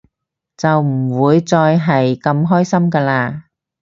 [0.57, 3.41] 就唔會再係咁開心㗎喇